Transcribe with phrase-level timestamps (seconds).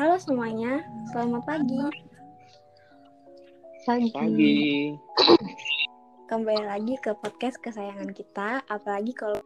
[0.00, 0.80] Halo semuanya,
[1.12, 1.76] selamat pagi.
[3.84, 4.08] Pagi.
[4.16, 4.56] Pagi.
[6.24, 9.36] Kembali lagi ke podcast kesayangan kita, apalagi kalau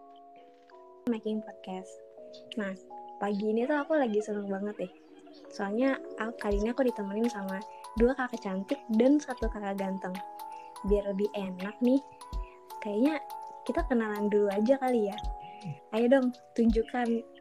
[1.10, 1.90] making podcast.
[2.54, 2.70] Nah,
[3.18, 4.92] pagi ini tuh aku lagi seneng banget deh.
[5.50, 7.58] Soalnya aku, kali ini aku ditemenin sama
[7.98, 10.14] dua kakak cantik dan satu kakak ganteng.
[10.86, 11.98] Biar lebih enak nih,
[12.78, 13.18] kayaknya
[13.66, 15.18] kita kenalan dulu aja kali ya.
[15.98, 17.33] Ayo dong, tunjukkan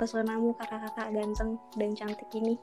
[0.00, 2.56] pesonamu kakak-kakak ganteng dan cantik ini.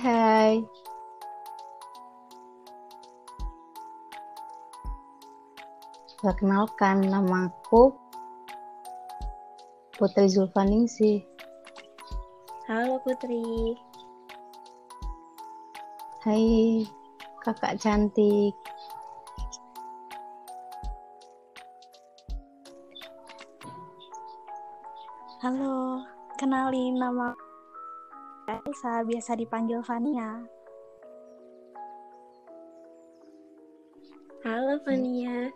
[0.00, 0.64] Hai.
[6.24, 7.92] Perkenalkan, nama aku
[10.00, 11.20] Putri Zulfaningsih.
[12.64, 13.76] Halo Putri.
[16.24, 16.88] Hai,
[17.44, 18.56] kakak cantik.
[25.46, 26.02] Halo,
[26.42, 27.30] kenalin nama
[28.50, 30.42] Elsa, biasa dipanggil Vania.
[34.42, 35.46] Halo Fania.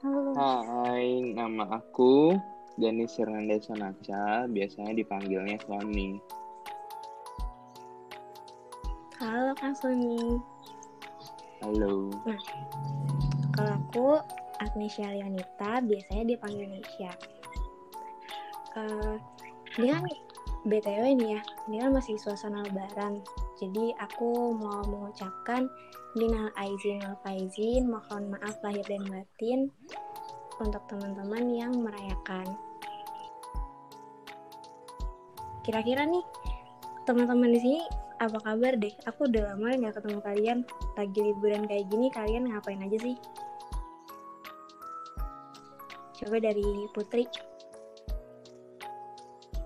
[0.00, 2.32] Halo, Hai, nama aku
[2.80, 6.16] Ganis Hernanda Sonaca, biasanya dipanggilnya Sony.
[9.20, 10.40] Halo Kak Sony.
[11.60, 12.08] Halo.
[12.24, 12.99] Kalau
[13.90, 14.22] aku
[14.62, 17.10] Agnesia Leonita, biasanya dipanggil Nesya.
[18.78, 19.16] Eh,
[19.82, 20.06] ini kan
[20.62, 23.18] BTW nih ya, ini kan masih suasana lebaran.
[23.58, 25.66] Jadi aku mau mengucapkan
[26.14, 29.60] minal aizin wal faizin, mohon maaf lahir dan batin
[30.62, 32.46] untuk teman-teman yang merayakan.
[35.66, 36.22] Kira-kira nih
[37.10, 37.80] teman-teman di sini
[38.22, 38.94] apa kabar deh?
[39.10, 40.58] Aku udah lama nggak ketemu kalian.
[40.94, 43.18] Lagi liburan kayak gini kalian ngapain aja sih?
[46.20, 47.24] Coba dari Putri.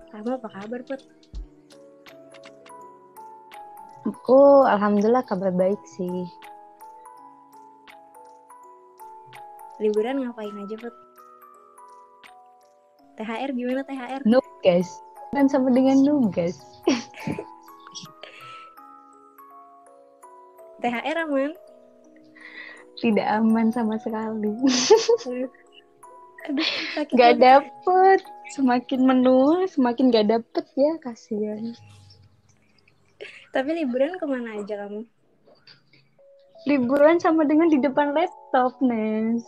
[0.07, 1.03] Kamu apa kabar, Put?
[4.07, 6.23] Aku alhamdulillah kabar baik sih.
[9.83, 10.95] Liburan ngapain aja, Put?
[13.19, 14.23] THR gimana THR?
[14.23, 14.87] Nugas.
[15.35, 16.55] Dan sama dengan nugas.
[20.79, 21.51] THR aman?
[22.95, 24.55] Tidak aman sama sekali.
[27.15, 28.19] Gak dapet.
[28.53, 30.91] Semakin menua, semakin gak dapet ya.
[31.01, 31.73] Kasihan.
[33.55, 35.07] Tapi liburan ke mana aja kamu?
[36.65, 39.45] Liburan sama dengan di depan laptop, Nes.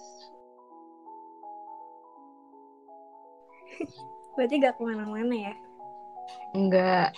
[4.37, 5.53] Berarti gak ke mana-mana ya?
[6.53, 7.13] Enggak.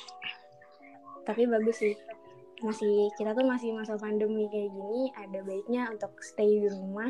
[1.27, 1.95] Tapi bagus sih.
[2.59, 7.07] Masih kita tuh masih masa pandemi kayak gini, ada baiknya untuk stay di rumah,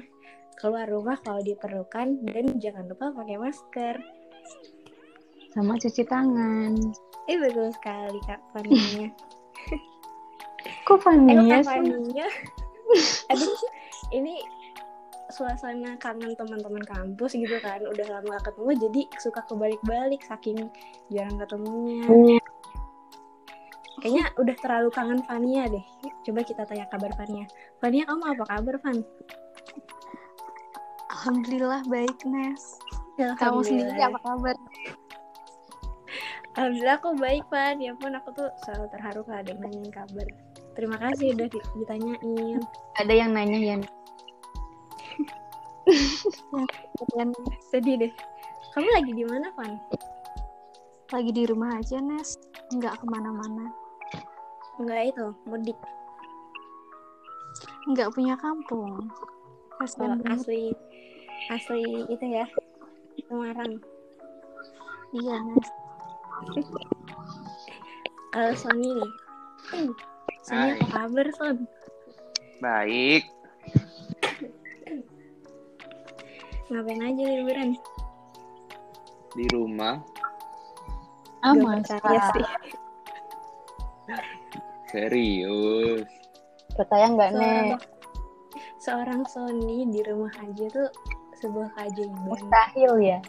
[0.60, 3.96] keluar rumah kalau diperlukan, dan jangan lupa pakai masker.
[5.56, 6.76] Sama cuci tangan.
[7.26, 9.10] Eh betul sekali kak Faninya.
[10.86, 11.66] Kok Eh, Fania sih?
[11.66, 12.28] Fania?
[13.32, 13.56] Aduh,
[14.12, 14.42] ini
[15.30, 17.82] suasana kangen teman-teman kampus gitu kan.
[17.86, 20.70] Udah lama gak ketemu, jadi suka kebalik-balik saking
[21.14, 22.42] jarang ketemunya.
[24.00, 25.86] Kayaknya udah terlalu kangen Fania deh.
[26.26, 27.46] Coba kita tanya kabar Fania.
[27.78, 28.98] Fania, kamu apa kabar, Van?
[31.20, 32.80] Alhamdulillah baik, Nes.
[33.20, 34.56] Kamu sendiri apa kabar?
[36.56, 37.76] Alhamdulillah aku baik, Van.
[37.84, 40.28] Ya ampun, aku tuh selalu terharu kalau ada yang nanyain kabar.
[40.80, 42.64] Terima kasih udah di- ditanyain.
[43.04, 43.76] Ada yang nanya ya.
[47.20, 47.36] Dan
[47.68, 48.14] Sedih deh.
[48.72, 49.76] Kamu lagi di mana, Van?
[51.12, 52.40] lagi di rumah aja, Nes.
[52.72, 53.76] Nggak ke mana-mana.
[54.80, 55.76] Enggak itu, mudik.
[57.92, 59.04] Nggak punya kampung.
[59.04, 60.48] Oh, Kasian banget.
[60.48, 60.64] asli
[61.50, 62.46] asli itu ya
[63.26, 63.82] Semarang
[65.10, 65.38] Iya,
[68.30, 69.12] kalau Sony nih
[69.74, 69.92] hmm,
[70.46, 71.58] Sony apa kabar Son
[72.62, 73.26] Baik.
[76.70, 77.74] ngapain aja liburan
[79.34, 79.98] Di rumah.
[81.42, 82.30] Ah, percaya masa.
[82.36, 82.46] sih
[84.90, 86.06] Serius.
[86.74, 87.82] Percaya nggak, Nek?
[88.80, 90.90] seorang Sony di rumah aja tuh
[91.40, 93.20] sebuah keajaiban Mustahil ya.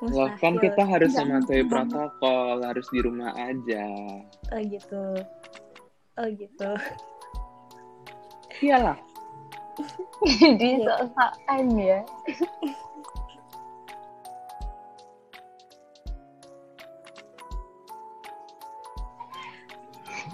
[0.00, 0.62] Lah kan Mustahil.
[0.64, 3.84] kita harus mematuhi protokol, harus di rumah aja.
[4.50, 5.04] oh gitu
[6.16, 6.70] oh gitu
[8.60, 8.96] Iyalah.
[10.40, 10.84] Jadi Iya.
[10.84, 12.00] sok-sokan ya.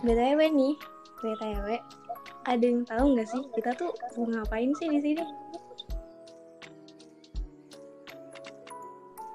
[0.02, 0.74] btw nih
[1.20, 1.66] btw
[2.46, 5.24] ada yang tahu nggak sih kita tuh mau ngapain sih di sini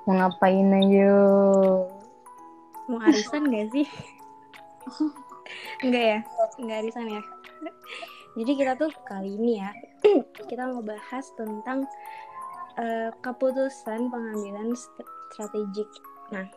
[0.05, 1.17] Mau ngapain ayo?
[2.89, 3.87] mau arisan nggak sih?
[5.85, 6.19] Enggak ya?
[6.59, 7.21] Enggak arisan ya?
[8.33, 9.71] Jadi kita tuh kali ini ya
[10.49, 11.85] kita mau bahas tentang
[12.81, 15.87] eh, keputusan pengambilan st- strategik.
[16.33, 16.49] Nah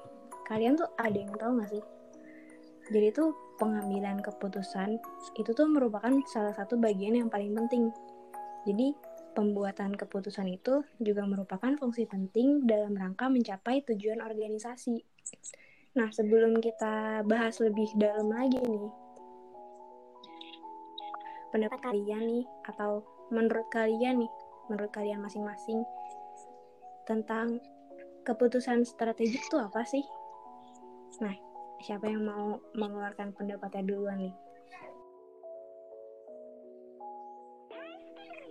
[0.48, 1.84] kalian tuh ada yang tahu nggak sih?
[2.90, 4.98] Jadi tuh pengambilan keputusan
[5.36, 7.92] itu tuh merupakan salah satu bagian yang paling penting.
[8.64, 8.96] Jadi
[9.34, 15.02] pembuatan keputusan itu juga merupakan fungsi penting dalam rangka mencapai tujuan organisasi
[15.94, 18.90] Nah, sebelum kita bahas lebih dalam lagi nih,
[21.54, 24.32] pendapat kalian nih, atau menurut kalian nih,
[24.66, 25.86] menurut kalian masing-masing,
[27.06, 27.62] tentang
[28.26, 30.02] keputusan strategik itu apa sih?
[31.22, 31.38] Nah,
[31.78, 34.34] siapa yang mau mengeluarkan pendapatnya duluan nih?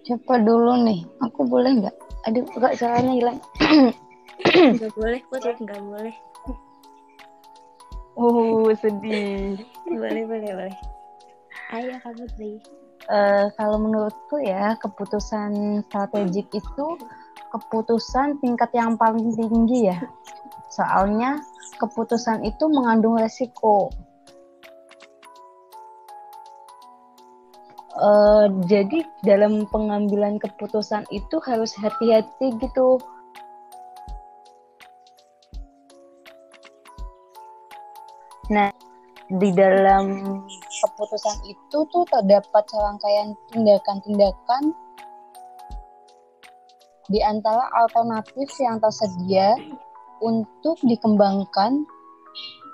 [0.03, 0.99] Siapa dulu nih?
[1.23, 1.95] Aku boleh nggak?
[2.27, 3.39] Aduh, kok suaranya hilang.
[4.79, 5.43] Gak boleh, Put.
[5.43, 6.15] Gak boleh.
[8.19, 9.57] Uh, sedih.
[9.89, 10.77] Boleh, boleh, boleh.
[11.73, 12.61] Ayo, Kak Putri.
[13.09, 16.87] Eh, kalau menurutku ya, keputusan strategik itu
[17.51, 19.99] keputusan tingkat yang paling tinggi ya.
[20.71, 21.41] Soalnya
[21.81, 23.91] keputusan itu mengandung resiko.
[27.93, 32.97] Eh, jadi dalam pengambilan keputusan itu harus hati-hati gitu.
[38.49, 38.73] Nah,
[39.29, 40.25] di dalam
[40.81, 44.63] keputusan itu tuh terdapat serangkaian tindakan-tindakan
[47.13, 49.53] di antara alternatif yang tersedia
[50.17, 51.85] untuk dikembangkan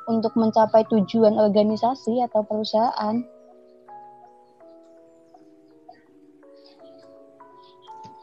[0.08, 3.20] untuk mencapai tujuan organisasi atau perusahaan.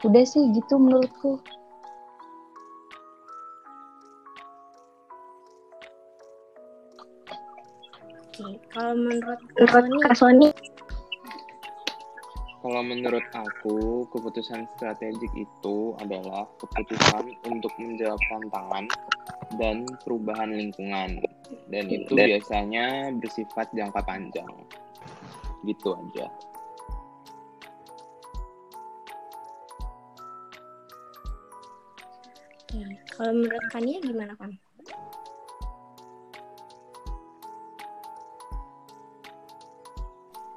[0.05, 1.41] Udah sih gitu menurutku.
[8.37, 9.41] Oke, kalau menurut
[10.05, 10.53] Kak Sony,
[12.67, 18.85] Kalau menurut aku, keputusan strategik itu adalah keputusan untuk menjawab tantangan
[19.55, 21.21] dan perubahan lingkungan.
[21.71, 24.51] Dan itu biasanya bersifat jangka panjang.
[25.63, 26.27] Gitu aja.
[33.15, 34.51] Kalau menurut Kania gimana kan?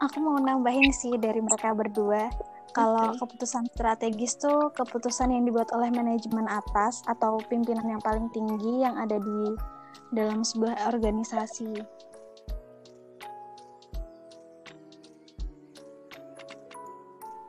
[0.00, 2.33] Aku mau nambahin sih dari mereka berdua.
[2.75, 8.83] Kalau keputusan strategis tuh keputusan yang dibuat oleh manajemen atas atau pimpinan yang paling tinggi
[8.83, 9.40] yang ada di
[10.11, 11.79] dalam sebuah organisasi.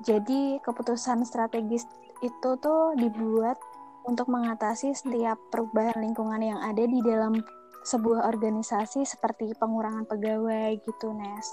[0.01, 1.85] Jadi keputusan strategis
[2.25, 3.57] itu tuh dibuat
[4.05, 7.37] untuk mengatasi setiap perubahan lingkungan yang ada di dalam
[7.81, 11.47] sebuah organisasi seperti pengurangan pegawai gitu, Nes.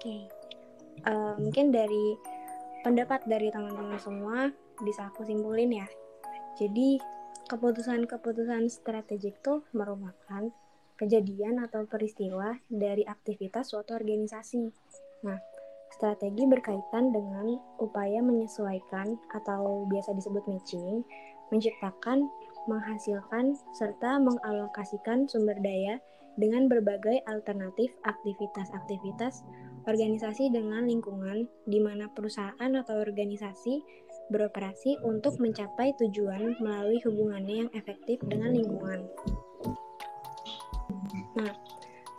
[0.00, 0.22] Oke, okay.
[1.04, 2.16] uh, mungkin dari
[2.80, 4.48] pendapat dari teman-teman semua
[4.80, 5.88] bisa aku simpulin ya.
[6.56, 6.96] Jadi
[7.52, 10.48] keputusan-keputusan strategik tuh merupakan
[10.96, 14.72] kejadian atau peristiwa dari aktivitas suatu organisasi.
[15.28, 15.36] Nah,
[15.90, 21.02] strategi berkaitan dengan upaya menyesuaikan atau biasa disebut matching,
[21.50, 22.30] menciptakan,
[22.70, 25.98] menghasilkan, serta mengalokasikan sumber daya
[26.38, 29.42] dengan berbagai alternatif aktivitas-aktivitas
[29.88, 33.80] organisasi dengan lingkungan di mana perusahaan atau organisasi
[34.30, 39.02] beroperasi untuk mencapai tujuan melalui hubungannya yang efektif dengan lingkungan.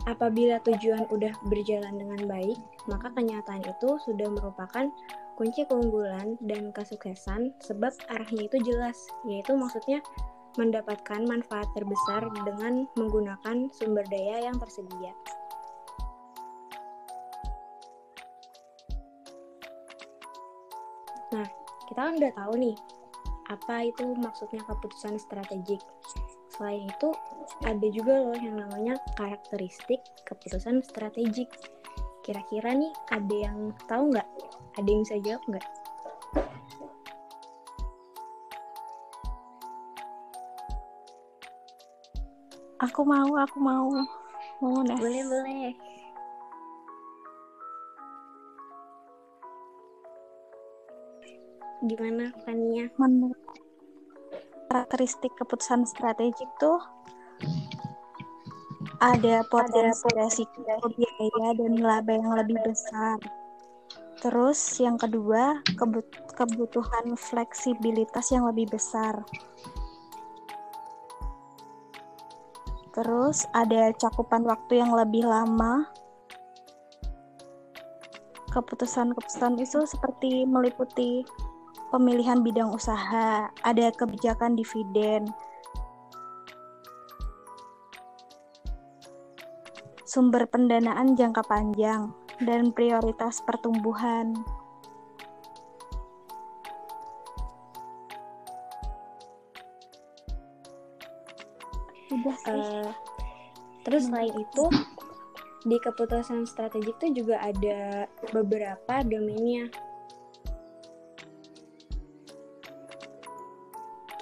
[0.02, 2.58] Apabila tujuan udah berjalan dengan baik,
[2.90, 4.90] maka kenyataan itu sudah merupakan
[5.38, 10.02] kunci keunggulan dan kesuksesan sebab arahnya itu jelas, yaitu maksudnya
[10.58, 15.14] mendapatkan manfaat terbesar dengan menggunakan sumber daya yang tersedia.
[21.32, 21.48] Nah,
[21.88, 22.76] kita kan udah tahu nih
[23.48, 25.80] apa itu maksudnya keputusan strategik.
[26.62, 27.10] Selain itu,
[27.66, 31.50] ada juga loh yang namanya karakteristik keputusan strategik.
[32.22, 34.28] Kira-kira nih ada yang tahu nggak?
[34.78, 35.66] Ada yang bisa jawab nggak?
[42.78, 43.90] Aku mau, aku mau.
[44.62, 44.98] Mau nih.
[45.02, 45.74] Boleh, boleh.
[51.90, 52.86] Gimana, Fania?
[53.02, 53.61] Menurut
[54.72, 56.80] karakteristik keputusan strategik tuh
[59.04, 63.20] ada potensi resiko biaya dan laba yang lebih besar.
[64.24, 69.20] Terus yang kedua, kebut- kebutuhan fleksibilitas yang lebih besar.
[72.96, 75.84] Terus ada cakupan waktu yang lebih lama.
[78.56, 81.28] Keputusan-keputusan itu seperti meliputi
[81.92, 85.28] pemilihan bidang usaha, ada kebijakan dividen,
[90.08, 94.32] sumber pendanaan jangka panjang, dan prioritas pertumbuhan.
[102.08, 102.56] Udah sih.
[102.56, 102.88] Eh,
[103.84, 104.64] terus selain itu,
[105.68, 109.91] di keputusan strategik itu juga ada beberapa domainnya.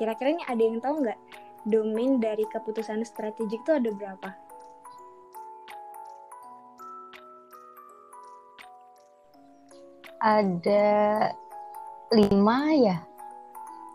[0.01, 1.21] Kira-kira ini ada yang tahu nggak
[1.69, 4.31] domain dari keputusan strategik itu ada berapa?
[10.25, 10.89] Ada
[12.17, 12.97] lima ya?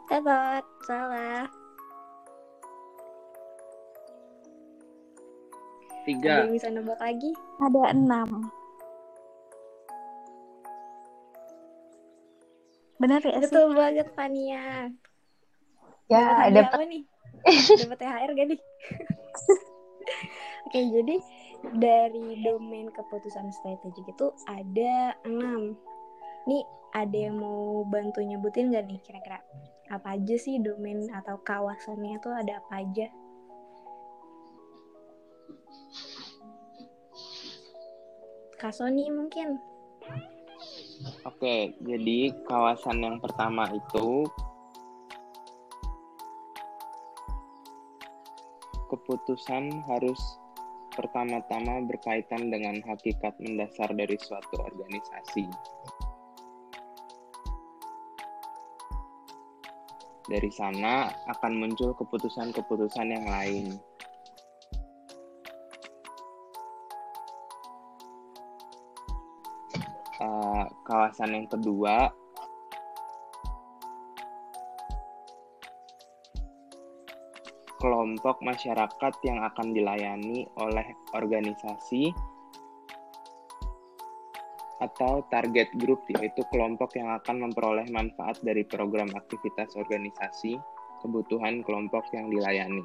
[0.05, 1.49] Tepat, salah.
[5.89, 6.45] Ada Tiga.
[6.45, 7.33] yang bisa nebak lagi?
[7.65, 8.53] Ada enam.
[13.01, 13.49] Benar ya sih?
[13.49, 14.93] Betul banget, Fania.
[16.05, 17.03] Ya, Dapat apa nih?
[17.81, 18.59] Dapat THR gak nih?
[20.69, 21.15] Oke, jadi
[21.81, 25.73] dari domain keputusan strategik itu ada enam.
[26.45, 26.61] Nih,
[26.93, 29.41] ada yang mau bantu nyebutin gak nih kira-kira?
[29.89, 33.07] Apa aja sih domain atau kawasannya tuh ada apa aja?
[38.61, 39.57] Kak Sony mungkin?
[41.25, 44.25] Oke, jadi kawasan yang pertama itu
[48.95, 50.39] keputusan harus
[50.95, 55.43] pertama-tama berkaitan dengan hakikat mendasar dari suatu organisasi.
[60.25, 63.77] Dari sana akan muncul keputusan-keputusan yang lain.
[70.15, 72.09] Eh, kawasan yang kedua
[77.79, 82.15] kelompok masyarakat yang akan dilayani oleh organisasi
[84.83, 90.59] atau target group yaitu kelompok yang akan memperoleh manfaat dari program aktivitas organisasi
[90.99, 92.83] kebutuhan kelompok yang dilayani.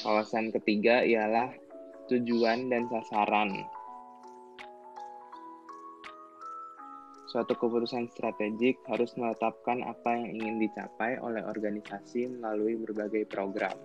[0.00, 1.52] Kawasan ketiga ialah
[2.08, 3.68] tujuan dan sasaran.
[7.30, 13.78] Suatu keputusan strategik harus menetapkan apa yang ingin dicapai oleh organisasi melalui berbagai program.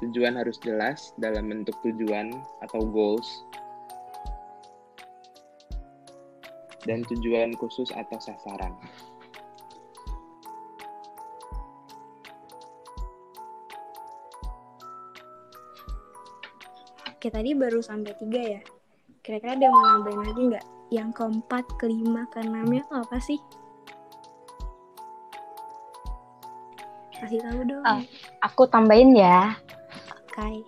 [0.00, 2.32] Tujuan harus jelas dalam bentuk tujuan
[2.64, 3.28] atau goals,
[6.88, 8.72] dan tujuan khusus atau sasaran.
[17.20, 18.60] Kayak tadi baru sampai tiga ya.
[19.20, 20.66] Kira-kira ada yang mau nambahin lagi nggak?
[20.88, 23.36] Yang keempat, kelima, keenamnya tuh apa sih?
[27.20, 27.84] Kasih tahu dong.
[27.84, 28.00] Ah.
[28.48, 29.52] Aku tambahin ya.
[30.32, 30.64] Kai.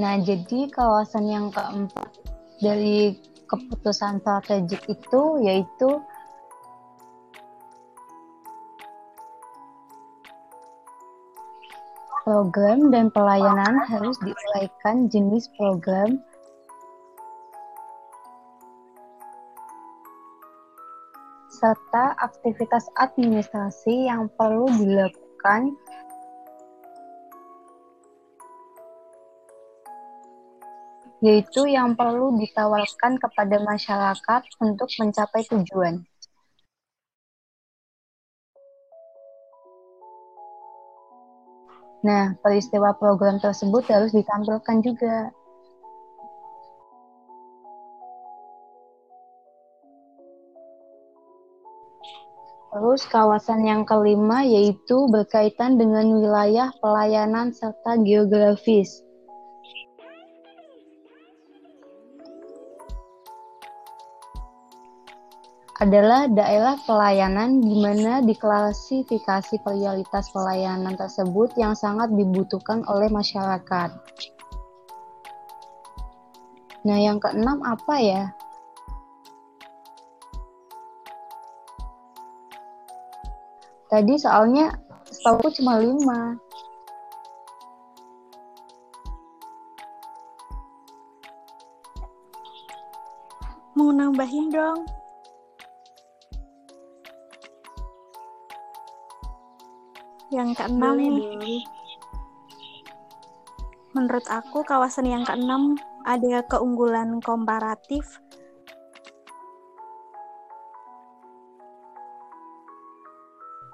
[0.00, 2.08] Nah, jadi kawasan yang keempat
[2.64, 3.20] dari
[3.52, 6.00] keputusan strategik itu yaitu
[12.22, 16.22] program dan pelayanan harus diuraikan jenis program
[21.50, 25.74] serta aktivitas administrasi yang perlu dilakukan
[31.22, 36.02] yaitu yang perlu ditawarkan kepada masyarakat untuk mencapai tujuan.
[42.02, 45.30] Nah, peristiwa program tersebut harus ditampilkan juga.
[52.72, 59.04] Terus kawasan yang kelima yaitu berkaitan dengan wilayah pelayanan serta geografis.
[65.82, 73.90] Adalah daerah pelayanan di mana diklasifikasi prioritas pelayanan tersebut yang sangat dibutuhkan oleh masyarakat.
[76.86, 78.30] Nah, yang keenam apa ya?
[83.90, 84.70] Tadi soalnya
[85.10, 86.38] setahu cuma lima.
[93.74, 95.01] Mau nambahin dong.
[100.32, 101.60] Yang keenam Boleh nih, dong.
[103.92, 105.76] menurut aku kawasan yang keenam
[106.08, 108.18] ada keunggulan komparatif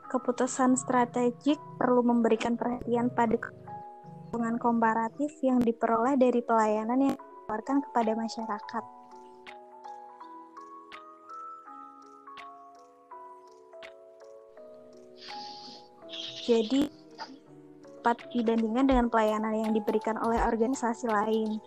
[0.08, 8.16] Keputusan strategik perlu memberikan perhatian pada keuntungan komparatif yang diperoleh dari pelayanan yang ditawarkan kepada
[8.16, 8.97] masyarakat.
[16.48, 16.88] Jadi,
[18.08, 21.60] dapat dibandingkan dengan pelayanan yang diberikan oleh organisasi lain.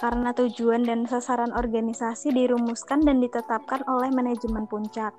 [0.00, 5.12] Karena tujuan dan sasaran organisasi dirumuskan dan ditetapkan oleh manajemen puncak.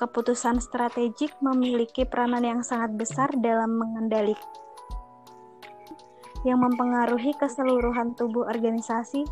[0.00, 4.65] Keputusan strategik memiliki peranan yang sangat besar dalam mengendalikan
[6.46, 9.26] yang mempengaruhi keseluruhan tubuh organisasi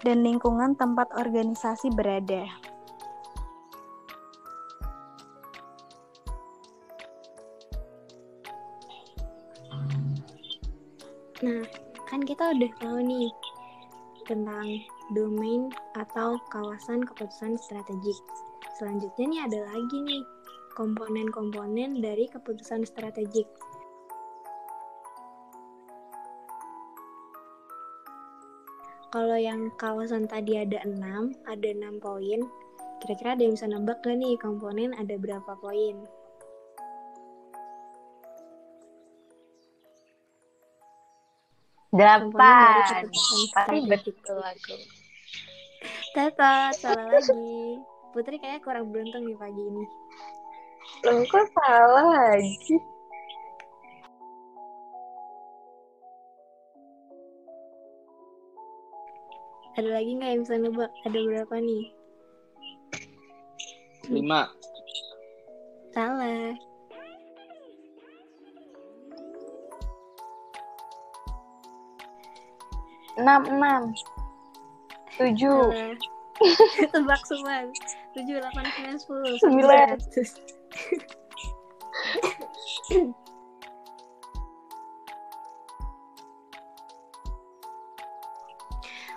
[0.00, 2.48] dan lingkungan tempat organisasi berada.
[11.44, 11.60] Nah,
[12.08, 13.28] kan kita udah tahu nih
[14.24, 14.80] tentang
[15.12, 18.16] domain atau kawasan keputusan strategik.
[18.80, 20.24] Selanjutnya nih ada lagi nih
[20.74, 23.46] komponen-komponen dari keputusan strategik.
[29.14, 32.42] Kalau yang kawasan tadi ada 6, ada 6 poin.
[32.98, 36.02] Kira-kira ada yang bisa nebak gak nih komponen ada berapa poin?
[41.94, 43.06] Delapan.
[43.06, 43.86] Pasti strategik.
[44.18, 44.74] betul aku.
[46.18, 47.78] Tetot, salah lagi.
[48.10, 49.84] Putri kayaknya kurang beruntung nih pagi ini.
[51.04, 52.80] Loh, kok salah lagi?
[59.74, 60.90] Ada lagi nggak yang bisa nebak?
[61.02, 61.84] Ada berapa nih?
[64.06, 64.46] Lima.
[65.90, 66.54] Salah.
[73.18, 73.82] Enam, enam.
[75.18, 75.62] Tujuh.
[75.70, 75.96] Salah.
[76.92, 77.66] Tebak semua.
[78.14, 79.42] 7, 8, 9, 10.
[79.42, 79.94] Sembilan.
[82.94, 83.10] 11.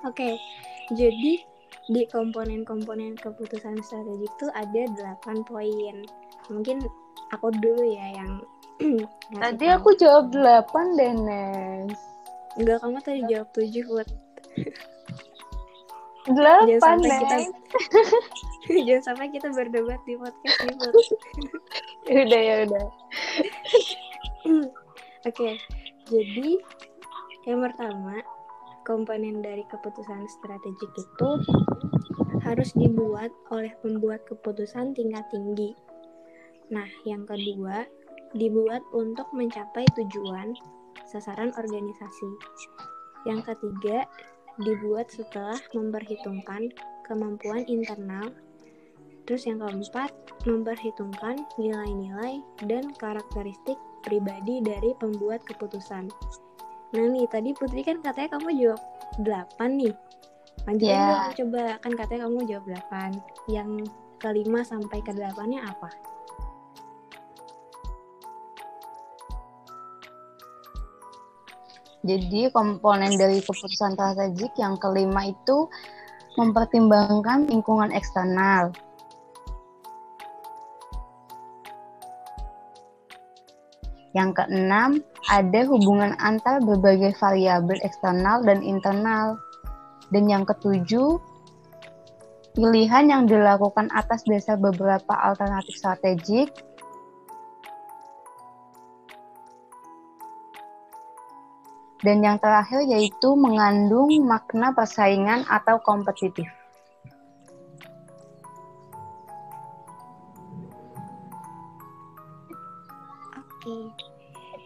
[0.05, 0.37] Oke,
[0.93, 1.33] jadi
[1.87, 4.81] di komponen-komponen keputusan strategik itu ada
[5.25, 5.95] 8 poin.
[6.47, 6.83] Mungkin
[7.33, 8.31] aku dulu ya yang
[9.41, 9.75] Tadi tahu.
[9.81, 11.97] aku jawab delapan deh, Nes.
[12.57, 14.07] Enggak, kamu tadi jawab 7, Put.
[16.27, 17.37] Delapan, sampai kita.
[18.87, 20.95] Jangan sampai kita berdebat di podcast Put.
[22.07, 22.87] Udah, ya udah.
[25.27, 25.59] Oke,
[26.07, 26.55] jadi
[27.43, 28.23] yang pertama
[28.87, 31.29] komponen dari keputusan strategik itu
[32.47, 35.75] harus dibuat oleh pembuat keputusan tingkat tinggi.
[36.71, 37.83] Nah, yang kedua,
[38.31, 40.55] dibuat untuk mencapai tujuan
[41.03, 42.31] sasaran organisasi.
[43.27, 44.07] Yang ketiga,
[44.63, 46.71] dibuat setelah memperhitungkan
[47.03, 48.31] kemampuan internal.
[49.27, 50.09] Terus yang keempat,
[50.47, 56.07] memperhitungkan nilai-nilai dan karakteristik pribadi dari pembuat keputusan.
[56.95, 58.81] Nah nih, tadi Putri kan katanya kamu jawab
[59.19, 59.93] 8 nih.
[60.63, 61.07] Lanjutin Ya.
[61.11, 63.11] dong, coba kan katanya kamu jawab 8.
[63.51, 63.69] Yang
[64.23, 65.91] kelima sampai ke delapannya apa?
[72.07, 75.67] Jadi komponen dari keputusan strategik yang kelima itu
[76.39, 78.71] mempertimbangkan lingkungan eksternal.
[84.17, 84.97] Yang keenam,
[85.29, 89.37] ada hubungan antar berbagai variabel eksternal dan internal.
[90.09, 91.21] Dan yang ketujuh,
[92.57, 96.49] pilihan yang dilakukan atas dasar beberapa alternatif strategik
[101.97, 106.45] Dan yang terakhir yaitu mengandung makna persaingan atau kompetitif.
[113.35, 114.06] Oke.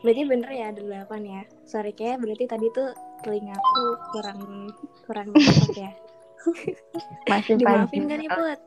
[0.02, 1.42] Berarti bener ya ada 8 ya.
[1.70, 2.90] Sorry kayak berarti tadi tuh
[3.22, 4.40] telingaku kurang
[5.06, 5.92] kurang dapet ya.
[7.30, 8.60] Masih Dimaafin kan ya Put?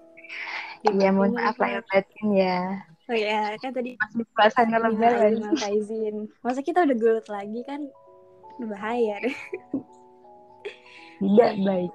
[0.95, 1.83] Iya, mohon maaf Put?
[1.91, 2.59] batin ya.
[3.11, 5.43] Oh ya, kan tadi Masih suasana lebaran.
[5.43, 6.31] minta izin.
[6.47, 7.91] Masa kita udah gulut lagi kan
[8.71, 9.37] bahaya deh.
[11.19, 11.93] Tidak baik.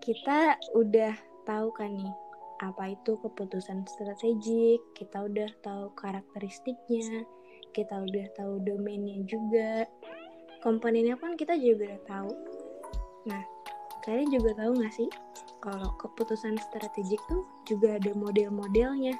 [0.00, 1.12] Kita udah
[1.44, 2.14] tahu kan nih
[2.64, 7.24] apa itu keputusan strategik, kita udah tahu karakteristiknya,
[7.76, 9.84] kita udah tahu domainnya juga,
[10.64, 12.32] komponennya pun kita juga udah tahu.
[13.28, 13.42] Nah,
[14.08, 15.10] kalian juga tahu nggak sih
[15.60, 19.18] kalau keputusan strategik tuh juga ada model-modelnya.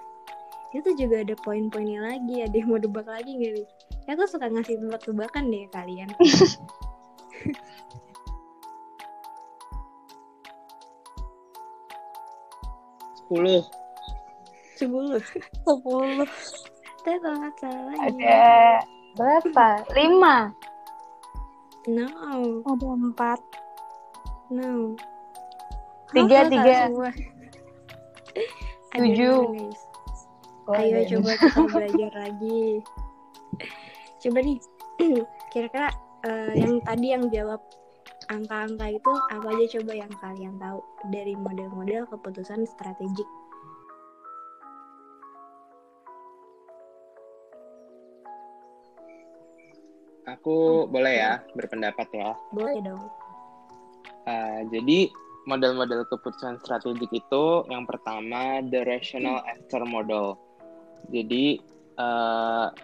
[0.73, 3.69] Itu juga ada poin-poinnya lagi, ada yang mau debak lagi nggak nih?
[4.07, 6.09] Ya aku suka ngasih tebak-tebakan deh kalian.
[13.27, 13.63] Sepuluh.
[14.79, 15.19] Sepuluh.
[15.67, 16.31] Sepuluh.
[17.03, 17.95] Tapi kalau salah.
[18.07, 18.39] Ada
[19.19, 19.69] berapa?
[19.99, 20.55] Lima.
[21.91, 22.07] No,
[22.63, 23.41] Ada empat.
[24.55, 24.95] no.
[26.15, 26.87] Tiga, tiga.
[28.95, 29.43] Tujuh.
[30.71, 32.63] Ayo coba kita belajar lagi.
[34.23, 34.59] Coba nih,
[35.51, 35.91] kira-kira
[36.23, 37.59] eh, yang tadi yang jawab
[38.27, 40.81] angka-angka itu apa aja coba yang kalian tahu
[41.15, 43.29] dari model-model keputusan strategik.
[50.27, 52.35] Aku boleh ya berpendapat ya.
[52.51, 53.03] Boleh dong.
[54.27, 55.07] Uh, jadi
[55.47, 60.35] model-model keputusan strategik itu yang pertama the rational actor model.
[61.15, 61.63] Jadi
[61.95, 62.75] uh,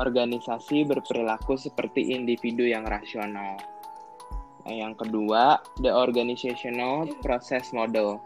[0.00, 3.60] organisasi berperilaku seperti individu yang rasional.
[4.62, 8.22] Nah, yang kedua the organizational process model.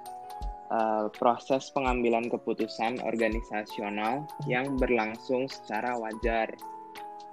[0.66, 6.51] Uh, proses pengambilan keputusan organisasional yang berlangsung secara wajar.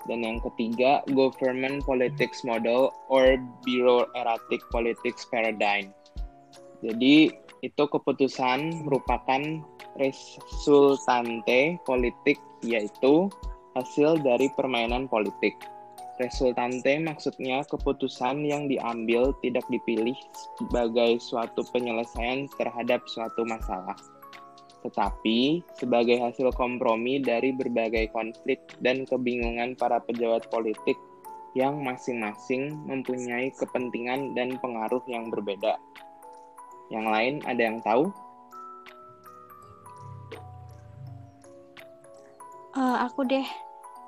[0.06, 5.90] Dan yang ketiga, government politics model or bureaucratic politics paradigm.
[6.86, 7.34] Jadi
[7.66, 9.64] itu keputusan merupakan
[9.98, 13.34] resultante politik yaitu
[13.74, 15.58] hasil dari permainan politik.
[16.22, 20.14] Resultante maksudnya keputusan yang diambil tidak dipilih
[20.62, 23.98] sebagai suatu penyelesaian terhadap suatu masalah,
[24.86, 30.94] tetapi sebagai hasil kompromi dari berbagai konflik dan kebingungan para pejabat politik
[31.58, 35.82] yang masing-masing mempunyai kepentingan dan pengaruh yang berbeda.
[36.94, 38.14] Yang lain ada yang tahu?
[42.78, 43.48] Eh, aku deh.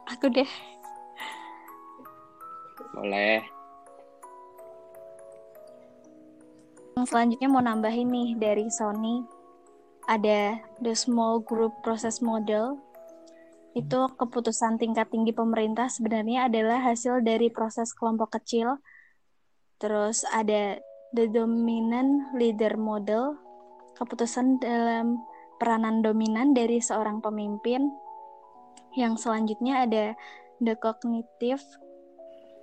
[0.10, 0.75] Aku deh.
[3.06, 3.46] Boleh.
[7.06, 9.22] Selanjutnya mau nambahin nih dari Sony.
[10.10, 12.82] Ada the small group process model.
[13.78, 18.82] Itu keputusan tingkat tinggi pemerintah sebenarnya adalah hasil dari proses kelompok kecil.
[19.78, 20.82] Terus ada
[21.14, 23.38] the dominant leader model.
[24.02, 25.22] Keputusan dalam
[25.62, 27.86] peranan dominan dari seorang pemimpin.
[28.98, 30.18] Yang selanjutnya ada
[30.58, 31.62] the cognitive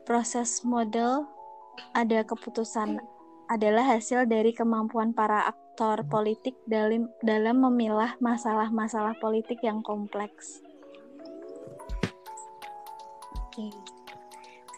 [0.04, 1.26] process model.
[1.96, 3.00] Ada keputusan
[3.48, 10.60] adalah hasil dari kemampuan para aktor politik dalam dalam memilah masalah-masalah politik yang kompleks.
[13.52, 13.68] Oke.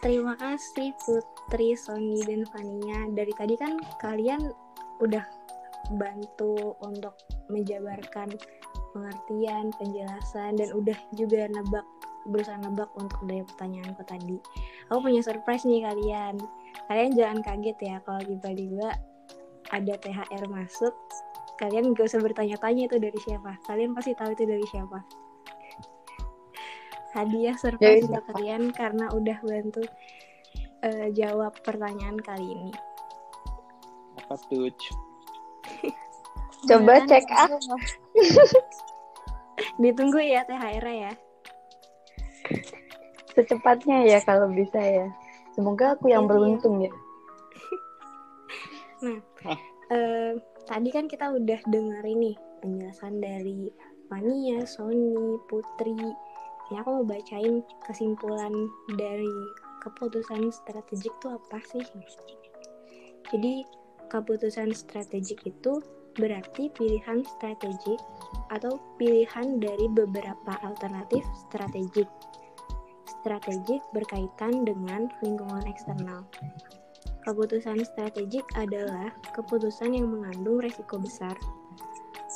[0.03, 3.09] Terima kasih Putri, Sony, dan Fania.
[3.15, 4.53] Dari tadi kan kalian
[5.01, 5.25] udah
[5.97, 7.15] bantu untuk
[7.49, 8.29] menjabarkan
[8.95, 11.87] pengertian, penjelasan, dan udah juga nebak,
[12.25, 14.37] berusaha nebak untuk dari pertanyaanku tadi.
[14.89, 16.35] Aku punya surprise nih kalian.
[16.89, 18.89] Kalian jangan kaget ya kalau tiba-tiba
[19.73, 20.93] ada THR masuk.
[21.55, 23.55] Kalian gak usah bertanya-tanya itu dari siapa.
[23.63, 24.99] Kalian pasti tahu itu dari siapa.
[27.15, 29.87] Hadiah surprise Dari untuk kalian karena udah bantu
[30.83, 32.73] eh, jawab pertanyaan kali ini.
[34.19, 34.67] Apa tuh?
[36.67, 37.45] Coba cek ya?
[37.45, 37.49] ah.
[39.81, 41.13] Ditunggu ya THR ya.
[43.35, 45.07] Secepatnya ya kalau bisa ya.
[45.53, 46.31] Semoga aku yang Iya.
[46.31, 46.91] beruntung ya.
[49.85, 50.31] Eh,
[50.65, 53.69] tadi kan kita udah dengar ini penjelasan dari
[54.09, 55.93] Fania, Sony, Putri.
[56.65, 58.49] Ini aku mau bacain kesimpulan
[58.97, 59.29] dari
[59.85, 61.85] keputusan strategik itu apa sih?
[63.29, 63.61] Jadi
[64.09, 65.77] keputusan strategik itu
[66.15, 67.99] berarti pilihan strategik
[68.51, 72.07] atau pilihan dari beberapa alternatif strategik.
[73.21, 76.23] Strategik berkaitan dengan lingkungan eksternal.
[77.25, 81.33] Keputusan strategik adalah keputusan yang mengandung resiko besar.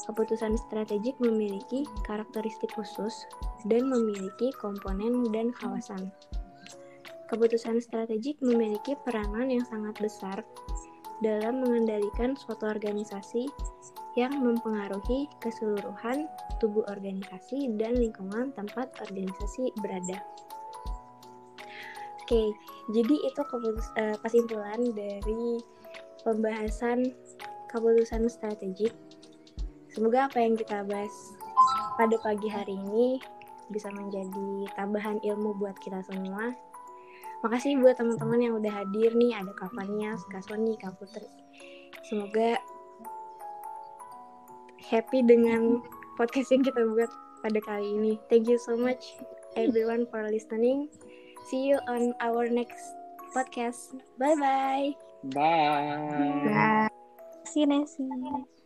[0.09, 3.29] Keputusan strategik memiliki karakteristik khusus
[3.69, 6.09] dan memiliki komponen dan kawasan.
[7.29, 10.41] Keputusan strategik memiliki peranan yang sangat besar
[11.19, 13.47] dalam mengendalikan suatu organisasi
[14.17, 16.25] yang mempengaruhi keseluruhan
[16.57, 20.19] tubuh organisasi dan lingkungan tempat organisasi berada.
[22.23, 22.53] Oke,
[22.93, 25.57] jadi itu keputus- eh, kesimpulan dari
[26.21, 27.09] pembahasan
[27.73, 28.93] keputusan strategik.
[29.89, 31.13] Semoga apa yang kita bahas
[31.97, 33.17] pada pagi hari ini
[33.73, 36.53] bisa menjadi tambahan ilmu buat kita semua.
[37.39, 41.23] Makasih buat teman-teman yang udah hadir nih, ada Kak Fania, Kak Sony, Kak Putri.
[42.03, 42.59] Semoga
[44.89, 45.79] happy dengan
[46.19, 48.13] podcast yang kita buat pada kali ini.
[48.27, 49.15] Thank you so much
[49.55, 50.91] everyone for listening.
[51.47, 52.83] See you on our next
[53.31, 53.95] podcast.
[54.19, 54.87] Bye bye.
[55.31, 56.43] Bye.
[56.43, 56.91] Nah.
[57.47, 58.58] Terima kasih Nesi.